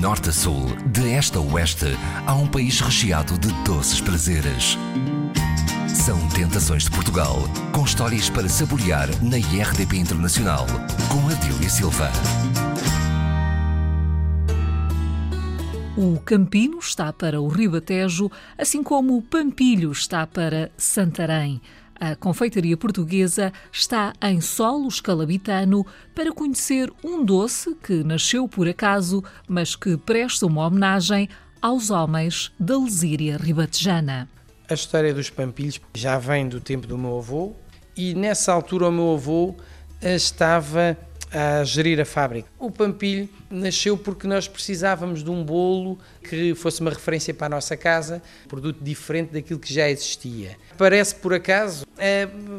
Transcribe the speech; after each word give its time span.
norte 0.00 0.30
a 0.30 0.32
sul, 0.32 0.74
de 0.86 1.12
este 1.12 1.36
a 1.36 1.40
oeste, 1.42 1.94
há 2.26 2.34
um 2.34 2.46
país 2.46 2.80
recheado 2.80 3.36
de 3.36 3.52
doces 3.64 4.00
prazeres. 4.00 4.78
São 5.86 6.26
Tentações 6.30 6.84
de 6.84 6.90
Portugal, 6.90 7.36
com 7.70 7.84
histórias 7.84 8.30
para 8.30 8.48
saborear 8.48 9.08
na 9.22 9.36
IRDP 9.36 9.98
Internacional, 9.98 10.66
com 11.10 11.28
Adília 11.28 11.68
Silva. 11.68 12.10
O 15.98 16.18
Campino 16.20 16.78
está 16.78 17.12
para 17.12 17.38
o 17.38 17.48
Ribatejo, 17.48 18.30
assim 18.56 18.82
como 18.82 19.18
o 19.18 19.22
Pampilho 19.22 19.92
está 19.92 20.26
para 20.26 20.70
Santarém. 20.78 21.60
A 22.00 22.16
confeitaria 22.16 22.78
portuguesa 22.78 23.52
está 23.70 24.14
em 24.22 24.40
solo 24.40 24.88
escalabitano 24.88 25.84
para 26.14 26.32
conhecer 26.32 26.90
um 27.04 27.22
doce 27.22 27.74
que 27.74 28.02
nasceu 28.02 28.48
por 28.48 28.66
acaso, 28.66 29.22
mas 29.46 29.76
que 29.76 29.98
presta 29.98 30.46
uma 30.46 30.66
homenagem 30.66 31.28
aos 31.60 31.90
homens 31.90 32.50
da 32.58 32.78
Lesíria 32.78 33.36
ribatejana. 33.36 34.26
A 34.66 34.72
história 34.72 35.12
dos 35.12 35.28
pampilhos 35.28 35.78
já 35.94 36.18
vem 36.18 36.48
do 36.48 36.58
tempo 36.58 36.86
do 36.86 36.96
meu 36.96 37.18
avô 37.18 37.52
e 37.94 38.14
nessa 38.14 38.50
altura 38.50 38.88
o 38.88 38.92
meu 38.92 39.12
avô 39.12 39.54
estava 40.00 40.96
a 41.32 41.64
gerir 41.64 42.00
a 42.00 42.04
fábrica. 42.04 42.48
O 42.58 42.70
Pampilho 42.70 43.28
nasceu 43.48 43.96
porque 43.96 44.26
nós 44.26 44.48
precisávamos 44.48 45.22
de 45.22 45.30
um 45.30 45.44
bolo 45.44 45.98
que 46.28 46.54
fosse 46.54 46.80
uma 46.80 46.90
referência 46.90 47.32
para 47.32 47.46
a 47.46 47.50
nossa 47.50 47.76
casa, 47.76 48.22
produto 48.48 48.82
diferente 48.82 49.32
daquilo 49.32 49.58
que 49.58 49.72
já 49.72 49.88
existia. 49.88 50.56
Parece 50.76 51.14
por 51.14 51.32
acaso, 51.32 51.86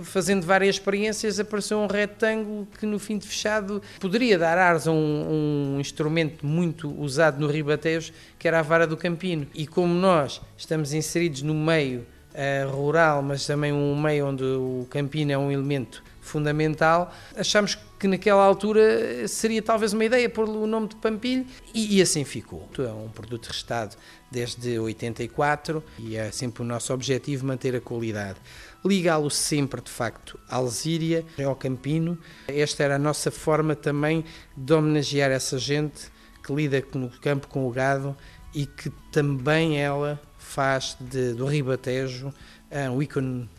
fazendo 0.03 0.45
várias 0.45 0.75
experiências, 0.75 1.39
apareceu 1.39 1.79
um 1.79 1.87
retângulo 1.87 2.67
que 2.79 2.85
no 2.85 2.99
fim 2.99 3.17
de 3.17 3.27
fechado 3.27 3.81
poderia 3.99 4.37
dar 4.37 4.57
ares 4.57 4.87
a 4.87 4.91
um, 4.91 5.75
um 5.75 5.79
instrumento 5.79 6.45
muito 6.45 6.89
usado 7.01 7.39
no 7.39 7.47
Ribatejo, 7.47 8.13
que 8.39 8.47
era 8.47 8.59
a 8.59 8.61
vara 8.61 8.87
do 8.87 8.95
Campino. 8.95 9.47
E 9.53 9.67
como 9.67 9.93
nós 9.93 10.41
estamos 10.57 10.93
inseridos 10.93 11.41
no 11.41 11.53
meio 11.53 12.05
uh, 12.33 12.69
rural, 12.69 13.21
mas 13.21 13.45
também 13.45 13.73
um 13.73 13.99
meio 13.99 14.27
onde 14.27 14.43
o 14.43 14.87
Campino 14.89 15.31
é 15.31 15.37
um 15.37 15.51
elemento 15.51 16.03
fundamental, 16.21 17.13
achamos 17.35 17.75
que 17.75 17.90
naquela 18.07 18.43
altura 18.43 19.27
seria 19.27 19.61
talvez 19.61 19.93
uma 19.93 20.05
ideia 20.05 20.29
pôr 20.29 20.47
o 20.47 20.67
nome 20.67 20.87
de 20.87 20.95
Pampilho 20.95 21.45
e, 21.73 21.97
e, 21.97 22.01
assim 22.01 22.23
ficou. 22.23 22.67
É 22.77 22.91
um 22.91 23.09
produto 23.09 23.47
restado 23.47 23.95
desde 24.31 24.79
84 24.79 25.83
e 25.99 26.15
é 26.15 26.31
sempre 26.31 26.63
o 26.63 26.65
nosso 26.65 26.93
objetivo 26.93 27.45
manter 27.45 27.75
a 27.75 27.81
qualidade. 27.81 28.39
Ligá-lo 28.83 29.29
sempre, 29.29 29.81
de 29.81 29.91
facto, 29.91 30.39
à 30.49 30.55
Alzíria, 30.55 31.25
ao 31.45 31.55
Campino. 31.55 32.17
Esta 32.47 32.83
era 32.83 32.95
a 32.95 32.99
nossa 32.99 33.29
forma 33.29 33.75
também 33.75 34.25
de 34.55 34.73
homenagear 34.73 35.31
essa 35.31 35.57
gente 35.57 36.11
que 36.43 36.53
lida 36.53 36.83
no 36.95 37.09
campo 37.09 37.47
com 37.47 37.67
o 37.67 37.71
gado 37.71 38.15
e 38.53 38.65
que 38.65 38.89
também 39.11 39.79
ela 39.79 40.19
faz 40.37 40.97
de, 40.99 41.33
do 41.33 41.45
Ribatejo 41.45 42.33
um 42.91 43.01
ícone 43.01 43.49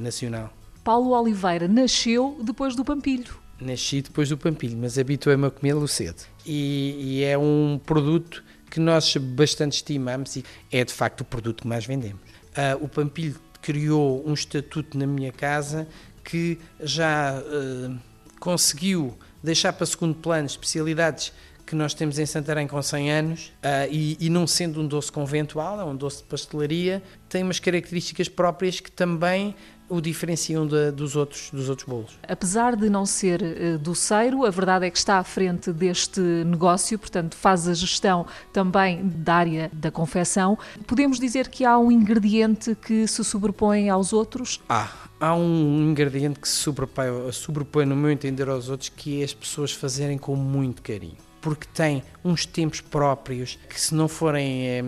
nacional. 0.00 0.52
Paulo 0.82 1.10
Oliveira 1.10 1.66
nasceu 1.66 2.38
depois 2.42 2.76
do 2.76 2.84
Pampilho. 2.84 3.45
Nasci 3.60 4.02
depois 4.02 4.28
do 4.28 4.36
Pampilho, 4.36 4.76
mas 4.76 4.98
habituei-me 4.98 5.46
a 5.46 5.50
comê-lo 5.50 5.88
cedo. 5.88 6.22
E, 6.44 6.96
e, 6.98 7.24
é 7.24 7.38
um 7.38 7.80
produto 7.84 8.44
que 8.70 8.78
nós 8.78 9.16
bastante 9.16 9.74
estimamos 9.74 10.36
e 10.36 10.44
é 10.70 10.84
de 10.84 10.92
facto 10.92 11.22
o 11.22 11.24
produto 11.24 11.62
que 11.62 11.68
mais 11.68 11.86
vendemos. 11.86 12.20
Uh, 12.50 12.84
o 12.84 12.88
Pampilho 12.88 13.40
criou 13.62 14.22
um 14.26 14.34
estatuto 14.34 14.98
na 14.98 15.06
minha 15.06 15.32
casa 15.32 15.88
que 16.22 16.58
já 16.80 17.40
uh, 17.40 17.98
conseguiu 18.38 19.16
deixar 19.42 19.72
para 19.72 19.86
segundo 19.86 20.14
plano 20.16 20.46
especialidades 20.46 21.32
que 21.66 21.74
nós 21.74 21.94
temos 21.94 22.18
em 22.18 22.24
Santarém 22.24 22.68
com 22.68 22.80
100 22.80 23.12
anos 23.12 23.52
uh, 23.56 23.90
e, 23.90 24.16
e, 24.20 24.30
não 24.30 24.46
sendo 24.46 24.80
um 24.80 24.86
doce 24.86 25.10
conventual, 25.10 25.80
é 25.80 25.84
um 25.84 25.96
doce 25.96 26.18
de 26.18 26.24
pastelaria, 26.24 27.02
tem 27.28 27.42
umas 27.42 27.58
características 27.58 28.28
próprias 28.28 28.78
que 28.78 28.90
também 28.90 29.54
o 29.88 30.00
diferenciam 30.00 30.66
de, 30.66 30.90
dos, 30.90 31.16
outros, 31.16 31.50
dos 31.50 31.68
outros 31.68 31.88
bolos. 31.88 32.18
Apesar 32.26 32.76
de 32.76 32.90
não 32.90 33.06
ser 33.06 33.42
uh, 33.42 33.78
doceiro, 33.78 34.44
a 34.44 34.50
verdade 34.50 34.86
é 34.86 34.90
que 34.90 34.98
está 34.98 35.18
à 35.18 35.24
frente 35.24 35.72
deste 35.72 36.20
negócio, 36.20 36.98
portanto 36.98 37.36
faz 37.36 37.68
a 37.68 37.74
gestão 37.74 38.26
também 38.52 39.06
da 39.06 39.34
área 39.34 39.70
da 39.72 39.90
confecção. 39.90 40.58
Podemos 40.86 41.18
dizer 41.18 41.48
que 41.48 41.64
há 41.64 41.78
um 41.78 41.90
ingrediente 41.90 42.74
que 42.74 43.06
se 43.06 43.22
sobrepõe 43.22 43.88
aos 43.88 44.12
outros? 44.12 44.60
Ah, 44.68 44.92
há 45.20 45.34
um 45.34 45.90
ingrediente 45.90 46.40
que 46.40 46.48
se 46.48 46.56
sobrepõe, 46.56 47.32
sobrepõe 47.32 47.86
no 47.86 47.96
meu 47.96 48.10
entender 48.10 48.48
aos 48.48 48.68
outros, 48.68 48.88
que 48.88 49.20
é 49.20 49.24
as 49.24 49.34
pessoas 49.34 49.72
fazerem 49.72 50.18
com 50.18 50.34
muito 50.34 50.82
carinho. 50.82 51.16
Porque 51.40 51.66
tem 51.72 52.02
uns 52.24 52.44
tempos 52.44 52.80
próprios 52.80 53.58
que 53.68 53.80
se 53.80 53.94
não 53.94 54.08
forem 54.08 54.66
eh, 54.66 54.84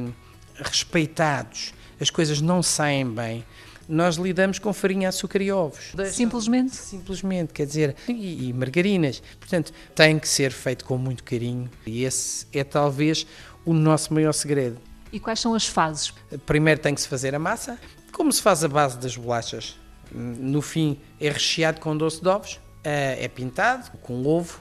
respeitados, 0.56 1.72
as 2.00 2.10
coisas 2.10 2.40
não 2.40 2.62
saem 2.62 3.08
bem 3.08 3.44
nós 3.88 4.16
lidamos 4.16 4.58
com 4.58 4.72
farinha, 4.72 5.08
açúcar 5.08 5.40
e 5.40 5.50
ovos. 5.50 5.92
Simplesmente? 6.12 6.76
Simplesmente, 6.76 7.54
quer 7.54 7.66
dizer, 7.66 7.96
e, 8.06 8.48
e, 8.48 8.52
margarinas. 8.52 9.22
Portanto, 9.40 9.72
tem 9.94 10.18
que 10.18 10.28
ser 10.28 10.52
feito 10.52 10.84
com 10.84 10.98
muito 10.98 11.24
carinho 11.24 11.70
e 11.86 12.04
esse 12.04 12.46
é 12.52 12.62
talvez 12.62 13.26
o 13.64 13.72
nosso 13.72 14.12
maior 14.12 14.32
segredo. 14.32 14.78
E 15.10 15.18
quais 15.18 15.40
são 15.40 15.54
as 15.54 15.66
fases? 15.66 16.12
Primeiro 16.44 16.80
tem 16.80 16.94
que 16.94 17.00
se 17.00 17.08
fazer 17.08 17.34
a 17.34 17.38
massa, 17.38 17.78
como 18.12 18.30
se 18.30 18.42
faz 18.42 18.62
a 18.62 18.68
base 18.68 18.98
das 18.98 19.16
bolachas. 19.16 19.76
No 20.12 20.60
fim 20.60 20.98
é 21.18 21.30
recheado 21.30 21.80
com 21.80 21.96
doce 21.96 22.20
de 22.20 22.28
ovos, 22.28 22.60
eh, 22.84 23.24
é 23.24 23.28
pintado 23.28 23.90
com 24.02 24.26
ovo 24.26 24.60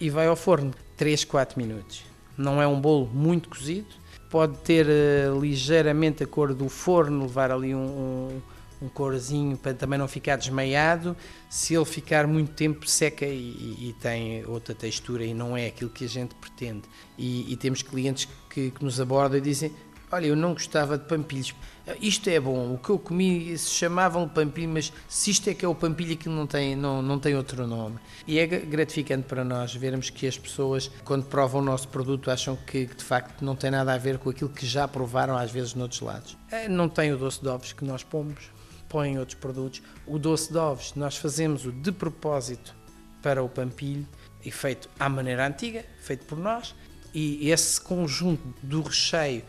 e 0.00 0.08
vai 0.08 0.26
ao 0.26 0.36
forno 0.36 0.72
3, 0.96 1.24
4 1.24 1.58
minutos. 1.58 2.04
Não 2.36 2.62
é 2.62 2.66
um 2.66 2.80
bolo 2.80 3.06
muito 3.12 3.48
cozido, 3.48 3.88
pode 4.30 4.56
ter 4.58 4.86
uh, 4.86 5.40
ligeiramente 5.40 6.22
a 6.22 6.26
cor 6.26 6.54
do 6.54 6.68
forno, 6.68 7.22
levar 7.22 7.50
ali 7.50 7.74
um, 7.74 7.80
um 7.80 8.40
um 8.80 8.88
corzinho 8.88 9.56
para 9.56 9.74
também 9.74 9.98
não 9.98 10.08
ficar 10.08 10.36
desmaiado. 10.36 11.16
Se 11.48 11.74
ele 11.74 11.84
ficar 11.84 12.26
muito 12.26 12.52
tempo, 12.52 12.88
seca 12.88 13.26
e, 13.26 13.30
e, 13.30 13.88
e 13.88 13.92
tem 13.94 14.44
outra 14.46 14.74
textura 14.74 15.24
e 15.24 15.34
não 15.34 15.56
é 15.56 15.66
aquilo 15.66 15.90
que 15.90 16.04
a 16.04 16.08
gente 16.08 16.34
pretende. 16.34 16.82
E, 17.16 17.52
e 17.52 17.56
temos 17.56 17.82
clientes 17.82 18.28
que, 18.48 18.70
que, 18.70 18.84
nos 18.84 19.00
abordam 19.00 19.38
e 19.38 19.40
dizem: 19.40 19.72
Olha, 20.10 20.26
eu 20.26 20.36
não 20.36 20.54
gostava 20.54 20.96
de 20.96 21.04
pampilhos. 21.04 21.54
Isto 22.00 22.30
é 22.30 22.40
bom, 22.40 22.74
o 22.74 22.78
que 22.78 22.90
eu 22.90 22.98
comi 22.98 23.56
se 23.56 23.70
chamavam 23.70 24.28
pampilho, 24.28 24.68
mas 24.70 24.92
se 25.06 25.30
isto 25.30 25.48
é 25.48 25.54
que 25.54 25.64
é 25.64 25.68
o 25.68 25.74
pampilho, 25.74 26.14
aquilo 26.14 26.34
não 26.34 26.46
tem, 26.46 26.74
não, 26.74 27.02
não 27.02 27.18
tem 27.18 27.34
outro 27.34 27.66
nome. 27.66 27.98
E 28.26 28.38
é 28.38 28.46
gratificante 28.46 29.24
para 29.24 29.44
nós 29.44 29.74
vermos 29.74 30.10
que 30.10 30.26
as 30.26 30.38
pessoas, 30.38 30.90
quando 31.04 31.24
provam 31.24 31.60
o 31.60 31.64
nosso 31.64 31.88
produto, 31.88 32.30
acham 32.30 32.56
que, 32.56 32.86
de 32.86 33.04
facto 33.04 33.42
não 33.42 33.54
tem 33.54 33.70
nada 33.70 33.92
a 33.92 33.98
ver 33.98 34.18
com 34.18 34.30
aquilo 34.30 34.50
que 34.50 34.66
já 34.66 34.86
provaram 34.88 35.36
às 35.36 35.50
vezes 35.50 35.74
noutros 35.74 36.00
lados. 36.00 36.36
É, 36.50 36.68
não 36.68 36.88
tem 36.88 37.12
o 37.12 37.18
doce 37.18 37.40
de 37.42 37.48
ovos 37.48 37.72
que 37.72 37.84
nós 37.84 38.02
pomos, 38.02 38.50
põem 38.88 39.18
outros 39.18 39.38
produtos. 39.38 39.82
O 40.06 40.18
doce 40.18 40.52
de 40.52 40.58
ovos, 40.58 40.94
nós 40.94 41.16
fazemos 41.16 41.66
o 41.66 41.72
de 41.72 41.92
propósito 41.92 42.74
para 43.22 43.42
o 43.42 43.48
pampilho 43.48 44.06
e 44.44 44.50
feito 44.50 44.88
à 44.98 45.08
maneira 45.08 45.46
antiga, 45.46 45.84
feito 46.00 46.24
por 46.26 46.38
nós. 46.38 46.74
E 47.12 47.50
esse 47.50 47.80
conjunto 47.80 48.54
do 48.62 48.82
recheio 48.82 49.42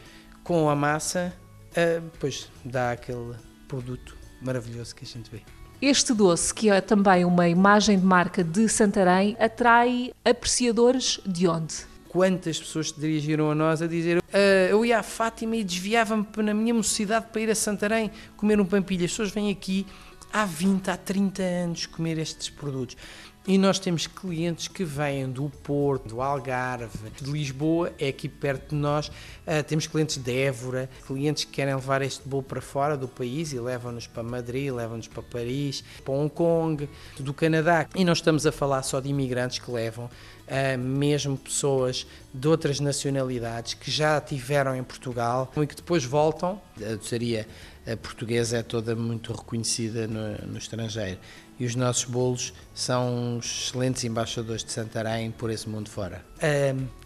com 0.44 0.70
a 0.70 0.76
massa, 0.76 1.34
depois 2.12 2.50
dá 2.66 2.92
aquele 2.92 3.36
produto 3.68 4.18
maravilhoso 4.42 4.96
que 4.96 5.04
a 5.04 5.08
gente 5.08 5.30
vê. 5.30 5.42
Este 5.82 6.14
doce, 6.14 6.54
que 6.54 6.70
é 6.70 6.82
também 6.82 7.24
uma 7.24 7.48
imagem 7.48 7.98
de 7.98 8.06
marca 8.06 8.44
de 8.44 8.68
Santarém, 8.68 9.38
atrai 9.40 10.12
apreciadores 10.26 11.22
de 11.26 11.48
onde? 11.48 11.89
Quantas 12.10 12.60
pessoas 12.60 12.90
se 12.90 13.00
dirigiram 13.00 13.50
a 13.50 13.56
nós 13.56 13.82
a 13.82 13.88
dizer 13.88 14.18
uh, 14.18 14.22
eu 14.70 14.84
ia 14.84 15.00
à 15.00 15.04
Fátima 15.04 15.56
e 15.56 15.64
desviava-me 15.64 16.26
na 16.38 16.54
minha 16.54 16.74
mocidade 16.74 17.28
para 17.32 17.42
ir 17.42 17.50
a 17.50 17.56
Santarém 17.56 18.12
comer 18.36 18.60
um 18.60 18.66
pampilho. 18.66 19.06
As 19.06 19.12
pessoas 19.12 19.32
vêm 19.32 19.50
aqui 19.52 19.86
há 20.34 20.44
20, 20.46 20.90
há 20.90 20.98
30 20.98 21.42
anos 21.42 21.86
comer 21.86 22.18
estes 22.18 22.50
produtos. 22.50 22.98
E 23.48 23.58
nós 23.58 23.80
temos 23.80 24.06
clientes 24.06 24.68
que 24.68 24.84
vêm 24.84 25.28
do 25.28 25.50
Porto, 25.64 26.10
do 26.10 26.22
Algarve, 26.22 27.10
de 27.20 27.32
Lisboa, 27.32 27.92
é 27.98 28.10
aqui 28.10 28.30
perto 28.30 28.70
de 28.70 28.76
nós. 28.76 29.08
Uh, 29.08 29.64
temos 29.66 29.88
clientes 29.88 30.18
de 30.18 30.32
Évora, 30.32 30.88
clientes 31.08 31.46
que 31.46 31.52
querem 31.54 31.74
levar 31.74 32.02
este 32.04 32.28
bolo 32.28 32.44
para 32.44 32.62
fora 32.62 32.96
do 32.96 33.08
país 33.08 33.52
e 33.52 33.60
levam-nos 33.60 34.06
para 34.06 34.22
Madrid, 34.22 34.72
levam-nos 34.72 35.08
para 35.08 35.24
Paris, 35.24 35.84
para 36.04 36.14
Hong 36.14 36.30
Kong, 36.30 36.88
do 37.18 37.34
Canadá. 37.34 37.88
E 37.96 38.06
não 38.06 38.14
estamos 38.14 38.46
a 38.46 38.52
falar 38.52 38.84
só 38.84 39.00
de 39.00 39.10
imigrantes 39.10 39.58
que 39.58 39.72
levam, 39.72 40.12
mesmo 40.78 41.38
pessoas 41.38 42.08
de 42.34 42.48
outras 42.48 42.80
nacionalidades 42.80 43.74
que 43.74 43.90
já 43.92 44.20
tiveram 44.20 44.76
em 44.76 44.84
Portugal 44.84 45.52
e 45.58 45.68
que 45.68 45.76
depois 45.76 46.04
voltam. 46.04 46.62
A 46.78 46.96
doçaria 46.96 47.48
portuguesa 48.02 48.58
é 48.58 48.64
toda 48.64 48.96
muito 48.96 49.34
reconhecida 49.34 50.08
no, 50.08 50.52
no 50.52 50.58
estrangeiro 50.58 51.20
e 51.60 51.66
os 51.66 51.76
nossos 51.76 52.06
bolos 52.06 52.54
são 52.74 53.40
excelentes 53.42 54.04
embaixadores 54.04 54.64
de 54.64 54.72
Santarém 54.72 55.32
por 55.32 55.50
esse 55.50 55.68
mundo 55.68 55.90
fora. 55.90 56.24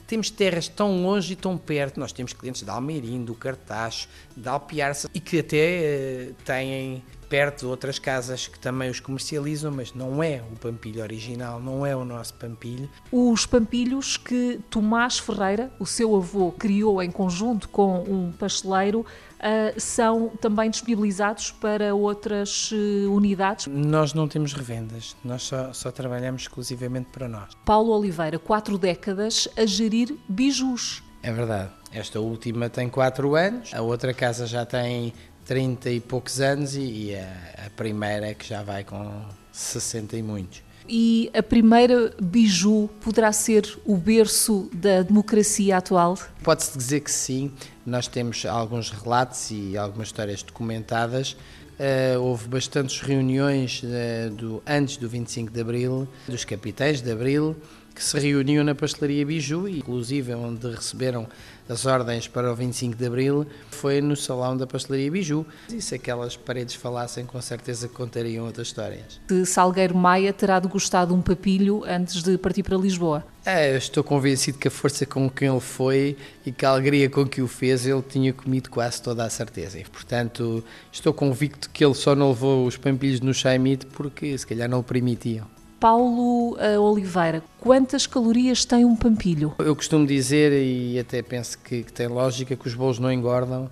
Temos 0.06 0.30
terras 0.30 0.68
tão 0.68 1.01
longe 1.01 1.34
e 1.34 1.36
tão 1.36 1.57
perto, 1.57 2.00
nós 2.00 2.12
temos 2.12 2.34
clientes 2.34 2.62
de 2.62 2.69
Almeirim, 2.69 3.24
do 3.24 3.34
Cartacho, 3.34 4.07
de 4.36 4.48
Alpiarça 4.48 5.10
e 5.13 5.19
que 5.19 5.40
até 5.40 6.30
uh, 6.30 6.34
têm 6.44 7.04
perto 7.33 7.62
de 7.62 7.65
outras 7.65 7.97
casas 7.97 8.45
que 8.45 8.59
também 8.59 8.91
os 8.91 9.00
comercializam, 9.00 9.71
mas 9.71 9.91
não 9.91 10.21
é 10.21 10.44
o 10.51 10.56
pampilho 10.56 11.01
original, 11.01 11.59
não 11.59 11.83
é 11.83 11.95
o 11.95 12.06
nosso 12.06 12.35
pampilho. 12.35 12.88
Os 13.12 13.44
pampilhos 13.47 14.18
que 14.18 14.59
Tomás 14.69 15.18
Ferreira, 15.18 15.71
o 15.80 15.85
seu 15.88 16.15
avô, 16.15 16.51
criou 16.51 17.01
em 17.01 17.09
conjunto 17.09 17.69
com 17.69 18.03
um 18.03 18.31
pasteleiro, 18.31 19.03
Uh, 19.44 19.77
são 19.77 20.30
também 20.39 20.69
disponibilizados 20.69 21.51
para 21.51 21.94
outras 21.94 22.71
uh, 22.71 23.13
unidades? 23.13 23.68
Nós 23.68 24.13
não 24.13 24.25
temos 24.25 24.53
revendas, 24.53 25.18
nós 25.21 25.44
só, 25.44 25.74
só, 25.74 25.91
trabalhamos 25.91 26.44
exclusivamente 26.44 27.09
para 27.12 27.27
nós. 27.27 27.50
Paulo 27.65 27.91
Oliveira, 27.91 28.39
quatro 28.39 28.77
décadas 28.77 29.50
a 29.57 29.65
gerir 29.65 30.15
bijus. 30.30 31.03
É 31.21 31.30
verdade. 31.30 31.71
Esta 31.91 32.21
última 32.21 32.69
tem 32.69 32.88
quatro 32.88 33.35
anos, 33.35 33.74
a 33.74 33.81
outra 33.81 34.13
casa 34.13 34.47
já 34.47 34.65
tem 34.65 35.13
30 35.45 35.90
e 35.90 36.00
poucos 36.00 36.40
anos 36.40 36.75
e, 36.75 36.81
e 36.81 37.16
a, 37.16 37.66
a, 37.66 37.69
primeira 37.72 38.28
é 38.28 38.34
que 38.34 38.48
já 38.48 38.63
vai 38.63 38.84
com 38.84 39.24
60 39.51 40.18
e 40.18 40.24
muitos. 40.24 40.63
E 40.88 41.31
a 41.34 41.42
primeira 41.42 42.13
biju 42.22 42.90
poderá 43.00 43.31
ser 43.31 43.80
o 43.86 43.95
berço 43.95 44.69
da 44.74 45.01
democracia 45.01 45.78
atual? 45.78 46.18
Pode-se 46.44 46.78
dizer 46.78 47.00
que 47.00 47.12
sim. 47.12 47.51
Nós 47.86 48.07
temos 48.07 48.45
alguns 48.45 48.90
relatos 48.90 49.50
e 49.51 49.78
algumas 49.78 50.10
histórias 50.10 50.44
documentadas. 50.44 51.38
Uh, 51.74 52.22
houve 52.22 52.48
bastantes 52.50 53.00
reuniões 53.00 53.81
uh, 53.84 54.30
do, 54.31 54.63
antes 54.68 54.98
do 54.98 55.10
25 55.10 55.51
de 55.51 55.62
Abril, 55.62 56.07
dos 56.28 56.45
capitães 56.45 57.01
de 57.01 57.12
Abril, 57.12 57.56
que 57.94 58.04
se 58.04 58.19
reuniam 58.19 58.63
na 58.63 58.74
pastelaria 58.74 59.25
Biju, 59.25 59.68
inclusive 59.68 60.34
onde 60.34 60.69
receberam 60.69 61.28
as 61.69 61.86
ordens 61.86 62.28
para 62.28 62.51
o 62.51 62.56
25 62.56 62.95
de 62.95 63.06
Abril, 63.06 63.48
foi 63.69 64.01
no 64.01 64.16
salão 64.16 64.57
da 64.57 64.68
pastelaria 64.68 65.10
Biju. 65.10 65.45
E 65.69 65.81
se 65.81 65.95
aquelas 65.95 66.36
paredes 66.36 66.75
falassem, 66.75 67.25
com 67.25 67.42
certeza 67.42 67.88
contariam 67.88 68.45
outras 68.45 68.68
histórias. 68.68 69.19
De 69.28 69.45
Salgueiro 69.45 69.95
Maia 69.95 70.34
terá 70.34 70.60
degustado 70.60 71.13
um 71.13 71.22
papilho 71.22 71.84
antes 71.86 72.22
de 72.22 72.38
partir 72.38 72.63
para 72.63 72.78
Lisboa? 72.78 73.24
É, 73.45 73.75
estou 73.75 74.04
convencido 74.04 74.57
que 74.57 74.68
a 74.68 74.72
força 74.72 75.06
com 75.06 75.30
que 75.30 75.45
ele 75.45 75.60
foi 75.60 76.18
e 76.45 76.51
que 76.51 76.66
a 76.66 76.69
alegria 76.69 77.10
com 77.10 77.25
que 77.25 77.42
o 77.42 77.48
fez, 77.48 77.86
ele 77.86 78.01
tinha 78.01 78.34
comido 78.34 78.69
quase 78.69 79.01
toda 79.01 79.24
a 79.24 79.30
certeza. 79.30 79.78
E, 79.78 79.84
portanto, 79.84 80.63
estou 80.92 81.13
convicto 81.13 81.69
que 81.69 81.84
ele 81.84 81.94
só 81.94 82.16
não 82.16 82.30
levou 82.30 82.66
os 82.66 82.78
pampilhos 82.78 83.22
no 83.22 83.34
Chaimite 83.34 83.86
porque 83.88 84.38
se 84.38 84.48
calhar 84.48 84.69
não 84.69 84.80
o 84.80 84.84
permitiam. 84.84 85.45
Paulo 85.83 86.56
uh, 86.56 86.80
Oliveira, 86.80 87.44
quantas 87.59 88.07
calorias 88.07 88.63
tem 88.63 88.85
um 88.85 88.95
pampilho? 88.95 89.53
Eu 89.59 89.75
costumo 89.75 90.07
dizer, 90.07 90.53
e 90.53 90.97
até 90.97 91.21
penso 91.21 91.57
que, 91.57 91.83
que 91.83 91.91
tem 91.91 92.07
lógica, 92.07 92.56
que 92.56 92.65
os 92.65 92.74
bolos 92.74 93.00
não 93.00 93.12
engordam, 93.12 93.69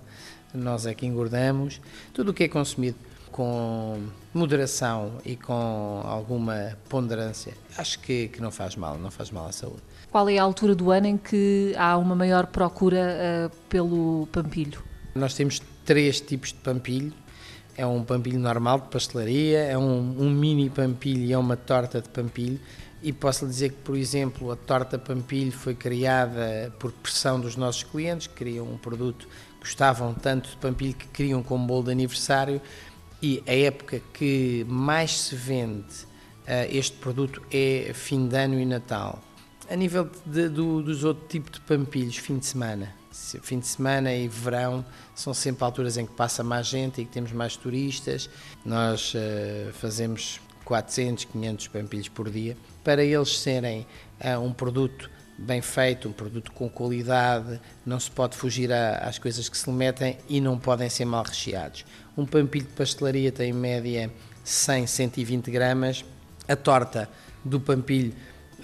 nós 0.52 0.84
é 0.84 0.92
que 0.92 1.06
engordamos. 1.06 1.80
Tudo 2.12 2.32
o 2.32 2.34
que 2.34 2.44
é 2.44 2.48
consumido 2.48 2.98
com 3.30 3.98
moderação 4.34 5.12
e 5.24 5.36
com 5.36 6.02
alguma 6.04 6.76
ponderância, 6.86 7.54
acho 7.78 7.98
que, 8.00 8.28
que 8.28 8.42
não 8.42 8.50
faz 8.50 8.76
mal, 8.76 8.98
não 8.98 9.10
faz 9.10 9.30
mal 9.30 9.46
à 9.46 9.52
saúde. 9.52 9.80
Qual 10.10 10.28
é 10.28 10.36
a 10.36 10.42
altura 10.42 10.74
do 10.74 10.90
ano 10.90 11.06
em 11.06 11.16
que 11.16 11.72
há 11.78 11.96
uma 11.96 12.14
maior 12.14 12.44
procura 12.44 13.50
uh, 13.50 13.56
pelo 13.70 14.28
pampilho? 14.30 14.82
Nós 15.14 15.32
temos 15.32 15.62
três 15.86 16.20
tipos 16.20 16.50
de 16.50 16.58
pampilho 16.58 17.14
é 17.76 17.86
um 17.86 18.04
pampilho 18.04 18.38
normal 18.38 18.80
de 18.80 18.88
pastelaria, 18.88 19.60
é 19.60 19.78
um, 19.78 20.16
um 20.18 20.30
mini 20.30 20.68
pampilho 20.68 21.24
e 21.24 21.32
é 21.32 21.38
uma 21.38 21.56
torta 21.56 22.00
de 22.00 22.08
pampilho. 22.08 22.60
E 23.02 23.12
posso 23.12 23.44
lhe 23.44 23.50
dizer 23.50 23.70
que, 23.70 23.78
por 23.78 23.96
exemplo, 23.96 24.52
a 24.52 24.56
torta 24.56 24.98
pampilho 24.98 25.50
foi 25.50 25.74
criada 25.74 26.72
por 26.78 26.92
pressão 26.92 27.40
dos 27.40 27.56
nossos 27.56 27.82
clientes, 27.82 28.28
que 28.28 28.34
queriam 28.34 28.66
um 28.66 28.78
produto, 28.78 29.26
gostavam 29.58 30.14
tanto 30.14 30.50
de 30.50 30.56
pampilho 30.56 30.94
que 30.94 31.08
queriam 31.08 31.42
como 31.42 31.66
bolo 31.66 31.84
de 31.84 31.90
aniversário. 31.90 32.60
E 33.20 33.42
a 33.46 33.54
época 33.54 34.00
que 34.12 34.64
mais 34.68 35.18
se 35.18 35.34
vende 35.34 36.04
uh, 36.46 36.68
este 36.70 36.96
produto 36.98 37.42
é 37.52 37.90
fim 37.94 38.28
de 38.28 38.36
ano 38.36 38.58
e 38.58 38.64
Natal. 38.64 39.20
A 39.68 39.74
nível 39.74 40.08
de, 40.26 40.48
do, 40.48 40.82
dos 40.82 41.02
outros 41.02 41.28
tipos 41.28 41.52
de 41.52 41.60
pampilhos, 41.60 42.16
fim 42.16 42.38
de 42.38 42.46
semana 42.46 43.01
fim 43.12 43.58
de 43.58 43.66
semana 43.66 44.12
e 44.12 44.26
verão 44.28 44.84
são 45.14 45.34
sempre 45.34 45.64
alturas 45.64 45.96
em 45.96 46.06
que 46.06 46.12
passa 46.12 46.42
mais 46.42 46.66
gente 46.66 47.00
e 47.00 47.04
que 47.04 47.12
temos 47.12 47.32
mais 47.32 47.56
turistas. 47.56 48.28
Nós 48.64 49.14
uh, 49.14 49.72
fazemos 49.74 50.40
400, 50.64 51.24
500 51.26 51.68
pampilhos 51.68 52.08
por 52.08 52.30
dia 52.30 52.56
para 52.82 53.04
eles 53.04 53.38
serem 53.38 53.86
uh, 54.24 54.40
um 54.40 54.52
produto 54.52 55.10
bem 55.38 55.60
feito, 55.60 56.08
um 56.08 56.12
produto 56.12 56.52
com 56.52 56.68
qualidade, 56.68 57.60
não 57.84 57.98
se 57.98 58.10
pode 58.10 58.36
fugir 58.36 58.72
a, 58.72 58.98
às 58.98 59.18
coisas 59.18 59.48
que 59.48 59.56
se 59.56 59.68
lhe 59.68 59.76
metem 59.76 60.18
e 60.28 60.40
não 60.40 60.58
podem 60.58 60.88
ser 60.88 61.04
mal 61.04 61.24
recheados. 61.24 61.84
Um 62.16 62.26
pampilho 62.26 62.66
de 62.66 62.72
pastelaria 62.72 63.32
tem 63.32 63.50
em 63.50 63.52
média 63.52 64.10
100, 64.44 64.86
120 64.86 65.50
gramas. 65.50 66.04
A 66.48 66.56
torta 66.56 67.08
do 67.44 67.60
pampilho 67.60 68.12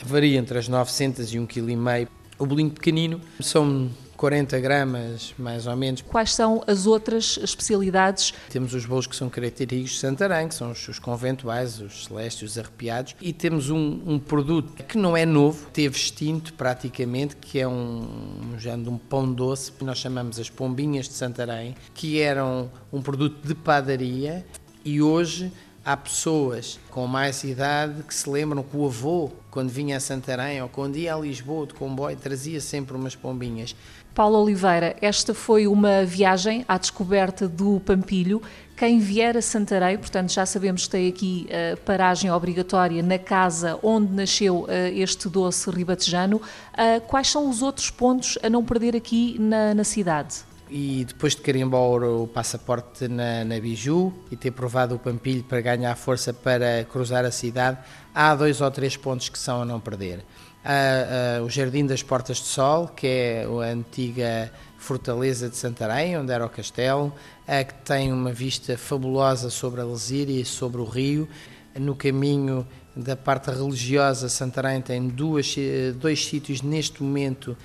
varia 0.04 0.38
entre 0.38 0.58
as 0.58 0.68
900 0.68 1.32
e 1.32 1.38
1,5 1.38 1.46
kg. 1.46 2.08
O 2.38 2.46
bolinho 2.46 2.70
pequenino 2.70 3.20
são 3.40 3.90
40 4.18 4.58
gramas, 4.58 5.32
mais 5.38 5.66
ou 5.68 5.76
menos. 5.76 6.02
Quais 6.02 6.34
são 6.34 6.62
as 6.66 6.86
outras 6.86 7.38
especialidades? 7.40 8.34
Temos 8.50 8.74
os 8.74 8.84
bolos 8.84 9.06
que 9.06 9.14
são 9.14 9.30
característicos 9.30 9.92
de 9.92 9.98
Santarém, 10.00 10.48
que 10.48 10.56
são 10.56 10.72
os, 10.72 10.88
os 10.88 10.98
conventuais, 10.98 11.80
os 11.80 12.06
celestes, 12.06 12.50
os 12.50 12.58
arrepiados, 12.58 13.14
e 13.20 13.32
temos 13.32 13.70
um, 13.70 14.02
um, 14.04 14.18
produto 14.18 14.82
que 14.82 14.98
não 14.98 15.16
é 15.16 15.24
novo, 15.24 15.66
teve 15.72 15.96
extinto 15.96 16.52
praticamente, 16.54 17.36
que 17.36 17.60
é 17.60 17.68
um, 17.68 18.52
um 18.54 18.58
género 18.58 18.82
de 18.82 18.88
um 18.90 18.98
pão 18.98 19.32
doce, 19.32 19.70
que 19.70 19.84
nós 19.84 19.98
chamamos 19.98 20.40
as 20.40 20.50
pombinhas 20.50 21.06
de 21.08 21.14
Santarém, 21.14 21.76
que 21.94 22.20
eram 22.20 22.68
um 22.92 23.00
produto 23.00 23.46
de 23.46 23.54
padaria 23.54 24.44
e 24.84 25.00
hoje 25.00 25.52
há 25.88 25.96
pessoas 25.96 26.78
com 26.90 27.06
mais 27.06 27.42
idade 27.44 28.02
que 28.02 28.14
se 28.14 28.28
lembram 28.28 28.62
que 28.62 28.76
o 28.76 28.84
avô, 28.84 29.30
quando 29.50 29.70
vinha 29.70 29.96
a 29.96 30.00
Santarém 30.00 30.60
ou 30.60 30.68
quando 30.68 30.96
ia 30.96 31.14
a 31.14 31.18
Lisboa 31.18 31.66
de 31.66 31.72
comboio, 31.72 32.14
trazia 32.14 32.60
sempre 32.60 32.94
umas 32.94 33.16
pombinhas. 33.16 33.74
Paulo 34.14 34.38
Oliveira, 34.42 34.94
esta 35.00 35.32
foi 35.32 35.66
uma 35.66 36.04
viagem 36.04 36.62
à 36.68 36.76
descoberta 36.76 37.48
do 37.48 37.80
Pampilho. 37.80 38.42
Quem 38.76 38.98
vier 38.98 39.34
a 39.34 39.40
Santarém, 39.40 39.96
portanto 39.96 40.30
já 40.30 40.44
sabemos 40.44 40.84
que 40.84 40.90
tem 40.90 41.08
aqui 41.08 41.48
uh, 41.48 41.76
paragem 41.78 42.30
obrigatória 42.30 43.02
na 43.02 43.18
casa 43.18 43.78
onde 43.82 44.12
nasceu 44.12 44.64
uh, 44.64 44.68
este 44.92 45.26
doce 45.26 45.70
ribatejano. 45.70 46.36
Uh, 46.36 47.00
quais 47.06 47.28
são 47.28 47.48
os 47.48 47.62
outros 47.62 47.88
pontos 47.88 48.36
a 48.42 48.50
não 48.50 48.62
perder 48.62 48.94
aqui 48.94 49.38
na, 49.40 49.72
na 49.72 49.84
cidade? 49.84 50.44
E 50.70 51.04
depois 51.04 51.34
de 51.34 51.42
carimbar 51.42 51.80
o 51.80 52.26
passaporte 52.26 53.08
na, 53.08 53.44
na 53.44 53.58
Biju 53.60 54.12
e 54.30 54.36
ter 54.36 54.50
provado 54.50 54.94
o 54.94 54.98
Pampilho 54.98 55.42
para 55.44 55.60
ganhar 55.60 55.94
força 55.96 56.32
para 56.32 56.84
cruzar 56.84 57.24
a 57.24 57.30
cidade, 57.30 57.78
há 58.14 58.34
dois 58.34 58.60
ou 58.60 58.70
três 58.70 58.96
pontos 58.96 59.28
que 59.28 59.38
são 59.38 59.62
a 59.62 59.64
não 59.64 59.80
perder. 59.80 60.24
Há, 60.64 61.42
o 61.42 61.48
Jardim 61.48 61.86
das 61.86 62.02
Portas 62.02 62.38
de 62.38 62.44
Sol, 62.44 62.88
que 62.88 63.06
é 63.06 63.44
a 63.44 63.72
antiga 63.72 64.52
fortaleza 64.76 65.48
de 65.48 65.56
Santarém, 65.56 66.18
onde 66.18 66.32
era 66.32 66.44
o 66.44 66.48
castelo, 66.48 67.12
que 67.46 67.74
tem 67.84 68.12
uma 68.12 68.32
vista 68.32 68.76
fabulosa 68.76 69.50
sobre 69.50 69.80
a 69.80 69.84
Lesíria 69.84 70.40
e 70.40 70.44
sobre 70.44 70.80
o 70.80 70.84
rio. 70.84 71.28
No 71.74 71.94
caminho 71.94 72.66
da 72.94 73.16
parte 73.16 73.50
religiosa, 73.50 74.28
Santarém 74.28 74.80
tem 74.80 75.08
duas, 75.08 75.54
dois 76.00 76.24
sítios 76.26 76.62
neste 76.62 77.02
momento 77.02 77.56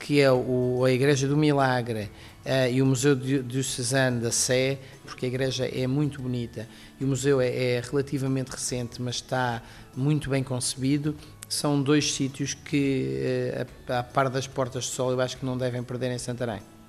que 0.00 0.20
é 0.20 0.32
o, 0.32 0.82
a 0.84 0.90
Igreja 0.90 1.28
do 1.28 1.36
Milagre 1.36 2.10
uh, 2.44 2.72
e 2.72 2.80
o 2.80 2.86
Museu 2.86 3.14
Diocesano 3.14 4.20
da 4.22 4.32
Sé, 4.32 4.78
porque 5.04 5.26
a 5.26 5.28
igreja 5.28 5.66
é 5.66 5.86
muito 5.86 6.22
bonita 6.22 6.66
e 6.98 7.04
o 7.04 7.06
museu 7.06 7.40
é, 7.40 7.48
é 7.48 7.80
relativamente 7.80 8.48
recente, 8.48 9.00
mas 9.00 9.16
está 9.16 9.62
muito 9.94 10.30
bem 10.30 10.42
concebido. 10.42 11.14
São 11.48 11.82
dois 11.82 12.12
sítios 12.12 12.54
que, 12.54 13.54
uh, 13.86 13.92
a, 13.92 13.98
a 13.98 14.02
par 14.02 14.30
das 14.30 14.46
Portas 14.46 14.84
de 14.84 14.90
Sol, 14.90 15.12
eu 15.12 15.20
acho 15.20 15.36
que 15.36 15.44
não 15.44 15.56
devem 15.56 15.82
perder 15.82 16.10
em 16.10 16.18
Santarém. 16.18 16.79